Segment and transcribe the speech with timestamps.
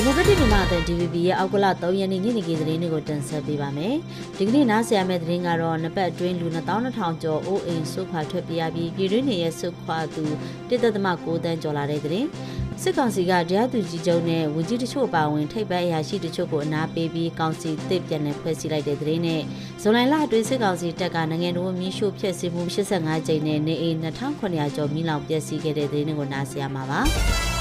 [0.00, 3.94] ဒီမိုကရက်တစ်မြန်မာအသံ DVB ရဲ့အောက်ကလ3ရက်နေ့ညနေခင်းသတင်းတွေကိုတင်ဆက်ပေးပါမယ်။
[4.38, 10.24] ဒီကနေ့နားဆင်ရမယ့်သတင်းကတော့နှစ်ပတ်အတွင်းလူ2200ကျော်အိုးအိမ်ဆုတ်ခွာထွက်ပြေးရပြီးပြည်တွင်းနေရဲ့ဆုတ်ခွာသူ
[10.68, 12.28] 1.6တန်းကျော်လာတဲ့သတင်း။
[12.82, 19.42] စစ်ကောင်စီကတရားသူကြီးချုပ်နဲ့ဝန်ကြီးတချို့ပါဝင်ထိပ်ပိုင်းအရာရှိတချို့ကိုအနာပေးပြီးကောင်စီတစ်ပြန်လည်ဖွဲ့စည်းလိုက်တဲ့သတင်းနဲ့
[19.82, 27.02] ဇွန်လလအတွင်းစစ်ကောင်စီတပ်ကနိုင်ငံတော်မီးရှို့ဖျက်ဆီးမှု85ကြိမ်နဲ့နေအိမ်2900ကျော်မိလောင်ပျက်စီးခဲ့တဲ့သတင်းတွေကိုနားဆင်ရမှာပါ။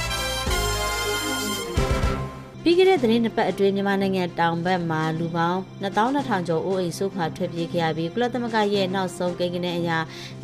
[2.64, 9.92] ပြီးခဲ့တဲ့သတင်းနှစ်ပတ်အတွင်းမြန်မာနိုင်ငံတောင်ဘက်မှာလူပေါင်း2200ကျော်အိုးအိမ်ဆုတ်ခွာထွက်ပြေးခဲ့ရပြီးကုလသမဂ္ဂရဲ့နောက်ဆုံးကိန်းဂဏန်းအရ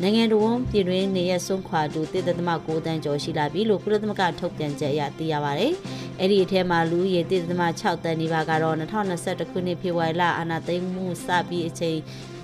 [0.02, 5.66] နိုင်ငံတော်ပြည်တွင်းနေရဆုံးခွာသူ1.6တန်းကျော်ရှိလာပြီလို့ကုလသမဂ္ဂထုတ်ပြန်ချက်အရသိရပါဗျ။
[6.20, 11.98] အဲ့ဒီအထက်မှာလူဦးရေ1.6တန်းနီးပါးကတော့2021ခုနှစ်ဖေဖော်ဝါရီလအာဏာသိမ်းမှုစပြီးအချိန်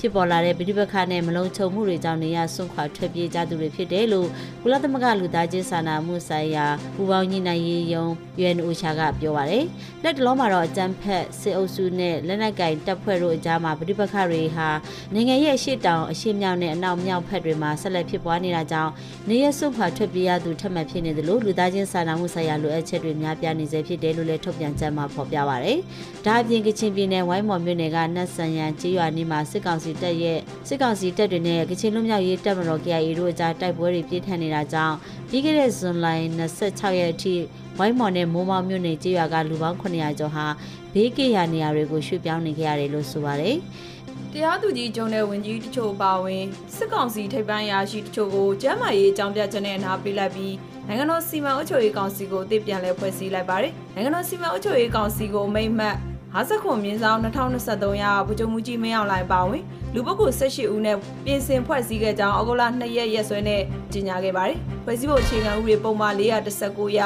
[0.05, 4.29] ဖြစ်ပေါ်လာတဲ့ပြည်ပခါနဲ့မလုံခြုံမှုတွေကြောင့်နေရဆွန့်ခွာထွက်ပြေးကြသူတွေဖြစ်တယ်လို့
[4.63, 8.05] ကုလသမဂ္ဂလူသားချင်းစာနာမှုဆိုင်ရာပူးပေါင်းညှိနှိုင်းရေးယုံ
[8.41, 9.65] UNOCHA ကပြောပါရယ်
[10.03, 14.69] လက်တလုံးမှာတော့အကြမ်းဖက်စစ်အုပ်စုနဲ့လက်နက်ကင်တပ်ဖွဲ့တို့အကြားမှာပြည်ပခါတွေဟာ
[15.15, 18.93] နိုင်ငံရဲ့အရှိတောင်အရှိမြောက်နဲ့အနောက်မြောက်ဖက်တွေမှာဆက်လက်ဖြစ်ပွားနေတာကြောင့်
[19.29, 25.79] နေရဆွန့်ခွာထွက်ပြေးရသူထပ်မံဖြစ်နေတယ်လို့လူသားချင်းစာနာမှုဆိုင်ရာလိုအပ်ချက်တွေများပြားနေစေဖြစ်တယ်လို့လည်းထုတ်ပြန်ချက်မှာဖော်ပြပါရယ်
[26.27, 34.97] ဒါအပြင်ကချင်ပြည်နယ်ဝိုင်းမော်မြို့နယ်ကနတ်ဆန်ရန်ကျေးရွာနေမှာစစ်ကောင်စီတပ်ရဲ့စစ်ကောင်စီတပ်တွေနဲ့ကချင်လူမျိုးရေးတပ်မတော် KIA တို့အကြားတိုက်ပွဲတွေပြင်းထန်နေတာကြောင့်
[35.31, 36.07] ပြီးခဲ့တဲ့ဇွန်လ
[36.53, 37.35] 26ရက်အထိ
[37.79, 40.47] ဝိုင်းမော်နဲ့မိုးမောင်မြို့နယ်ကျေးရွာကလူပေါင်း900ကျော်ဟာ
[40.95, 43.57] ဘေးကရနေရာတွေကိုရွှေ့ပြောင်းနေကြရတယ်လို့ဆိုပါတယ်။
[44.33, 46.45] တရားသူကြီးကျုံတဲ့ဝင်ကြီးတချို့ပါဝင်
[46.77, 50.55] စစ်ကောင်စီထိပ်ပိုင်းရာရှိတချို့ကိုကျမ်းမာရေးအကြောင်းပြချက်နဲ့နားပေးလိုက်ပြီး
[50.87, 55.97] နိုင်ငံတော်စီမံအုပ်ချုပ်ရေးကောင်စီကိုအသစ်ပြန်လည်ဖွဲ့စည်းလိုက်ပါတယ်။နိုင်ငံတော်စီမံအုပ်ချုပ်ရေးကောင်စီကိုအမိန့်မှတ်
[56.35, 59.63] 59မြင်းဆောင်2023ရဗိုလ်ချုပ်မူကြီးမင်းအောင်လှိုင်ပါဝင်
[59.95, 63.61] လူပုဂ္ဂိုလ်18ဦးနဲ့ပြင်ဆင်ဖွဲ့စည်းခဲ့ကြောင်းအောက်တိုဘာ2ရက်ရက်စွဲနဲ့
[63.93, 67.01] ကြေညာခဲ့ပါတယ်။ဖွဲ့စည်းဖို့အခြေခံဥပဒေပုံမှန်419ရ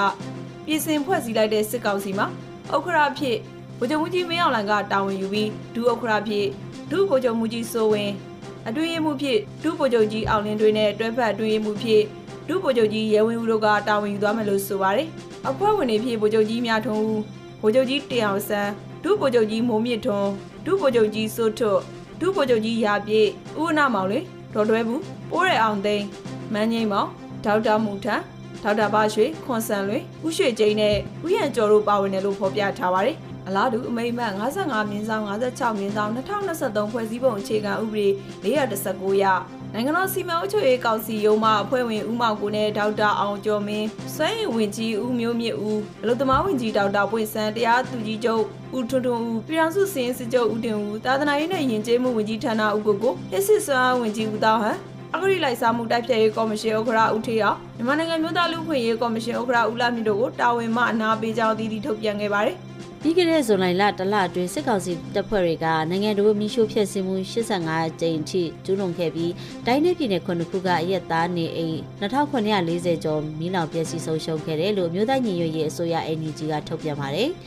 [0.66, 2.26] ပြင်ဆင်ဖွဲ့စည်းလိုက်တဲ့စစ်ကောင်စီမှာ
[2.74, 3.36] ဥက္ခရာဖြစ်
[3.78, 6.46] ဗိုလ်ချုပ်မူကြီးမင်းအောင်လှိုင်ကတာဝန်ယူပြီးဒုဥက္ခရာဖြစ်
[6.90, 8.12] ဒုဗိုလ်ချုပ်မူကြီးစိုးဝင်း
[8.68, 12.02] အတွင်းရေးမှုဖြစ်ဒုဗိုလ်ချုပ်ကြီးအောင်လင်းတွေနဲ့တွဲဖက်အတွင်းရေးမှုဖြစ်
[12.48, 15.08] ဒုဗိုလ်ချုပ်ကြီးရဲဝင်းဦးတို့ကတာဝန်ယူသွားမယ်လို့ဆိုပါတယ်။
[15.48, 17.20] အဖွဲ့ဝင်တွေဖြစ်ဗိုလ်ချုပ်ကြီးမြထွန်းဦး
[17.62, 18.70] ဗိုလ်ချုပ်ကြီးတင်အောင်ဆန်း
[19.06, 20.30] ဒုဗိုလ်ချုပ်ကြီးမိုးမြင့်ထွန်း
[20.66, 21.80] ဒုဗိုလ်ချုပ်ကြီးစိုးထွတ်
[22.20, 23.28] ဒုဗိုလ်ချုပ်ကြီးရာပြည့်
[23.58, 24.18] ဥဝနာမောင်လေ
[24.54, 26.06] ဒေါ်တွဲဘူးပိုးရအောင်သိန်း
[26.52, 27.08] မန်းငိမ့်မောင်
[27.44, 28.20] ဒေါက်တာမူထန်
[28.62, 30.96] ဒေါက်တာဘာရွှေခွန်ဆန်လွင်ဥရွှေကျိန်းနဲ့
[31.26, 33.16] ဥယျံကျော်တို့ပါဝင်တယ်လို့ဖော်ပြထားပါတယ်။
[33.46, 38.06] အလားတူအမိမ့်မှတ်55မြင်းဆောင်56မြင်းဆောင်2023ဖွဲ့စည်းပုံအခြေခံဥပဒေ
[38.44, 39.24] 419ရ
[39.78, 48.42] နိုင်ငံတော်စီမံအုပ်ချုပ်ရေးကောင်စီရုံးမှအဖွဲ့ဝင်ဦးမောင်ကိုနဲ့ဒေါက်တာအောင်ကျော်မင်းစွမ်းရည်ဝင်ကြီးဦးမျိုးမြင့်ဦးအလုသမားဝင်ကြီးဒေါက်တာပွင့်စန်းတရားသူကြီးချုပ်
[48.76, 54.78] ဦးထွန်းထွန်းဦးပြည်ထောင်စုစည်ရင်စစ်ချုပ်ဦးတင်ဦးသာသနာရေးနဲ့ယဉ်ကျေးမှုဝင်ကြီးဌာနဦးကိုကိုလက်စစ်စွမ်းဝင်ကြီးဦးတောင်းဟန်
[55.14, 62.56] အဂရိလိုက်စားမှုတိုက်ဖျက်ရေးကော်မရှင်ဥက္ကဋ္ဌဦးထေးအောင်မြန်မာနိုင်ငံမျိုးသားလူ့ခွင့်ရေးကော်မရှင်ဥက္ကဋ္ဌဦးလာမြင့်တို့ကိုတာဝန်မှအနာပေးကြောင်းအသီးသီးထုတ်ပြန်ခဲ့ပါတယ်။
[63.06, 69.32] ပြီးခဲ့တဲ့ဇွန်လလတလအတွင်းစစ်ကောင်စီတပ်ဖွဲ့တွေကနိုင်ငံတော်မီးရှို့ဖျက်ဆီးမှု85ကြိမ်ထိကျူးလွန်ခဲ့ပြီး
[69.66, 77.30] တိုင်းနယ်ပြည်နယ်ခုနှစ်ခုကအရက်သားနေအိမ်2940ကျော်မီးလောင်ပျက်စီးဆုံးရှုံးခဲ့တယ်လို့မြို့သားညီညွတ်ရေးအစိုးရ NUG ကထုတ်ပြန်ပါတယ်။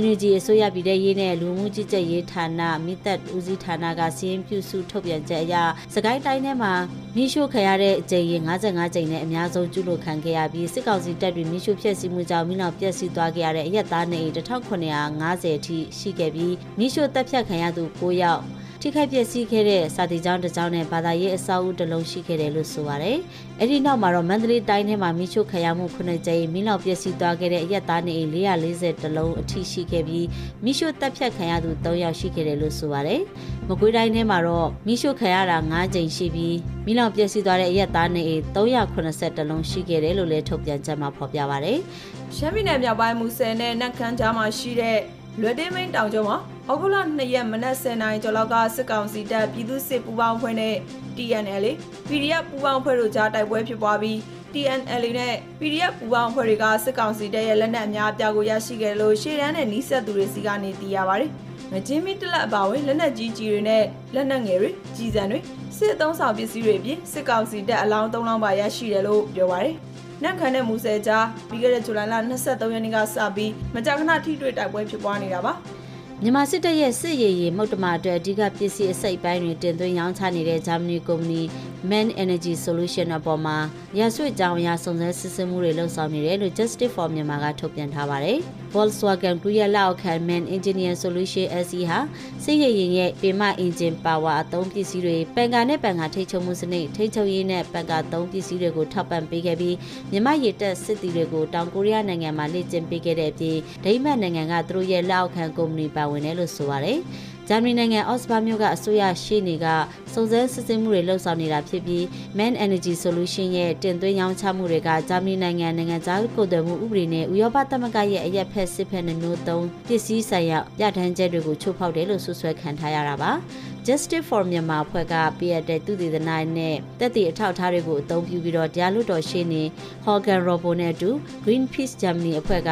[0.00, 5.54] NUG အစိုးရပြည်ထရေးနဲ့လူမှုကြီးကြပ်ရေးဌာနမိသက်ဦးစီးဌာနကစီရင်ပြုစုထုတ်ပြန်ချက်အရ
[5.94, 6.72] စကိုင်းတိုင်းထဲမှာ
[7.16, 18.42] မီးရှို့ခံရတဲ့အကြိမ်ရင်55ကြိမ်နဲ့အများဆုံးကျူးလွန်ခံခဲ့ရပြီးစစ်ကောင်စီတပ်တွေမီးရှို့ဖျက်ဆီးမှုကြောင့်မီးလောင်ပျက်စီးသွားခဲ့ရတဲ့အရက်သားနေအိမ်1950အထိရှိခဲ့ပြီးမီးရှို့တပ်ဖြတ်ခံရသူ9ယောက်
[18.86, 23.18] ထိခိုက်ပျက်စီးခဲ့တဲ့စာတီကျောင်းတစ်ကျောင်းနဲ့ဘာသာရေးအဆောက်အဦတစ်လုံးရှိခဲ့တယ်လို့ဆိုပါတယ်။
[23.60, 30.26] အဲ့ဒီနောက်မှာတော့မန္တလေးတိုင်းထဲမှာမိချို့ခရမှု9ကြိမ်မိလောက်ပျက်စီးသွားခဲ့တဲ့အရက်သားနေအိမ်440တလုံးအထိရှိခဲ့ပြီး
[30.64, 33.20] မိရှို့တပ်ဖြတ်ခံရသူ3ယောက်ရှိခဲ့တယ်လို့ဆိုပါတယ်။
[33.68, 36.56] မကွေးတိုင်းထဲမှာတော့မိရှို့ခံရတာ9ကြိမ်ရှိပြီး
[36.86, 41.78] မိလောက်ပျက်စီးသွားတဲ့အရက်သားနေအိမ်380တလုံးရှိခဲ့တယ်လို့လည်းထုတ်ပြန်ချက်မှာဖော်ပြပါတယ်။
[42.36, 44.98] ရှမ်းပြည်နယ်မြောက်ပိုင်းမူဆယ်နဲ့နက်ခမ်းကြားမှာရှိတဲ့
[45.40, 46.38] လွယ်တင်းမင်းတောင်ကျောမှာ
[46.70, 50.74] ဩဂုတ်လ2ရက်မနက်10:00နာရီကျော်လောက်ကစစ်ကောင်စီတပ်ပြည်သူစစ်ပူးပေါင်းဖွဲ့နဲ့
[51.16, 51.64] TNL
[52.08, 54.16] PDF ပူးပေါင်းဖွဲ့တို့ကြားတိုက်ပွဲဖြစ်ပွားပြီး
[54.52, 61.30] TNL နဲ့ PDF ပူးပေါင်းဖွဲ့တွေကစစ်ကောင်စီတပ်ရဲ့လက်နက်အများအပြားကိုရရှိခဲ့လို့ရှေ့တန်းနဲ့နီးစပ်သူတွေစီကနေသိရပါတယ်။
[61.72, 63.84] မချင်းမီတလက်အပါဝင်လက်နက်ကြီးကြီးတွေနဲ့
[64.14, 65.40] လက်နက်ငယ်တွေကြီးစံတွေ
[65.78, 69.76] စစ်အုံဆောင်ပစ္စည်းတွေအပြင်စစ်ကောင်စီတပ်အလောင်း၃လောင်းပါရရှိတယ်လို့ပြောပါတယ်။
[70.24, 75.52] နက်ခန်တဲ့မူဆယ်ကြားပြီးခဲ့တဲ့ဇူလိုင်လ23ရက်နေ့ကစပြီးမကြာခဏထိတွေ့တိုက်ပွဲဖြစ်ပွားနေတာပါ။
[76.22, 81.42] မြန်မာစစ်တပ်ရဲ့စစ်ရေးရေးမုတ်တမအတွက်အဓိကပစ္စည်းအစိတ်ပိုင်းတွေတင်သွင်းရောင်းချနေတဲ့ဂျာမနီကုမ္ပဏီ
[81.90, 83.56] Man Energy Solution အပေါ်မှာ
[83.98, 88.40] ရဆွေကြောင်အရာစုံစမ်းစစ်ဆေးမှုတွေလှုပ်ဆောင်နေတယ်လို့ Justice for Myanmar ကထုတ်ပြန်ထားပါတယ်။
[88.74, 91.98] Volkswagen Group ရဲ့လက်အောက်ခံ Man Engineer Solution SE ဟာ
[92.44, 99.76] စစ်ရေးရင်ရဲ့ပင်မအင်ဂျင်ပါဝါအသုံးပစ္စည်းတွေပန်ကာနဲ့ပန်ကာထိတ်ချုံမှုစနစ်ထိတ်ချုံရေးနဲ့ပန်ကာသုံးပစ္စည်းတွေကိုထောက်ပံ့ပေးခဲ့ပြီး
[100.10, 106.98] မြန်မာရည်တပ်စစ်သည်တွေကိုတောင်ကိုရီးယားနိုင်ငံမှာလေ့ကျင့်ပေးခဲ့တဲ့အပြင်ဒိမတ်နိုင်ငံကသူတို့ရဲ့လက်အောက်ခံကုမ္ပဏီပါဝင်တယ်လို့ဆိုပါတယ်။
[107.48, 109.66] ဂျာမနီနိုင်ငံအော့စဘာမြို့ကအစိုးရရှေ့နေက
[110.12, 112.02] စုံစမ်းစစ်ဆေးမှုတွေလှုပ်ဆောင်နေတာဖြစ်ပြီး
[112.38, 123.30] Man Energy Solution ရဲ့တင်သွင်းရောင်းချမှုတွေကဂျာမနီနိုင်ငံနိုင်ငံသားကိုယ်တော်မှုဥပဒေနဲ့ဥရောပသမဂ္ဂရဲ့အရက်ဖက်စစ်ဖက်နှမျိုးသုံးပစ္စည်းဆိုင်ရာပြဋ္ဌာန်းချက်တွေကိုချိုးဖောက်တယ်လို့ဆွဆွဲခံထားရတာပါ။
[123.86, 129.62] Justice for Myanmar အဖွဲ့ကပြရတဲ့သူတည်သနာနဲ့တက်တည်အထောက်အထားတွေကိုအသုံးပြုပြီးတော့တရားလွတ်တော်ရှင်းနေ
[130.06, 131.10] Hogan Robo နဲ့အတူ
[131.44, 132.70] Greenpeace Germany အဖွဲ့က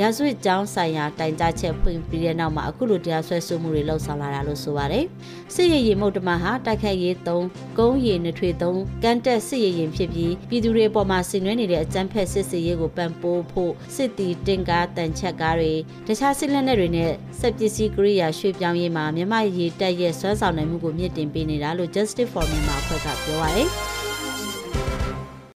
[0.00, 5.04] ရာဇဝတ်ကြောင်းဆိုင်ရာတိုင်ကြားချက်ဖွင့်ပြီးတဲ့နောက်မှာအခုလိုတရားစွဲဆိုမှုတွေလှုပ်ဆောင်လာတာလို့ဆိုပါတယ်။
[5.54, 7.46] စစ်ရေးရင်မုတ်တမဟာတိုက်ခတ်ရေးသုံး
[7.78, 15.72] ကုန်းရည်နှထွေသုံးကန်တက်စစ်ရေးရင်ဖြစ်ပြီးပြည်သူတွေအပေါ်မှာဆင်နွှဲနေတဲ့အကြမ်းဖက်စစ်စေးရေးကိုပံ့ပိုးဖို့စစ်တီတင်ကားတန်ချက်ကားတွေ
[16.06, 17.10] တခြားစစ်လက်နက်တွေနဲ့
[17.40, 23.68] စက်ပစ္စည်းကိရိယာရွှေ့ပြောင်းရေးမှာမြန်မာရေးတပ်ရဲ့စွမ်းဆောင်နိုင်မှုကိုမြင့်တင်ပေးနေတာလို့ Justice for Myanmar အဖွဲ့ကပြောပါရယ်။